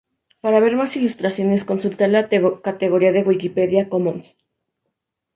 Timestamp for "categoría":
2.27-3.11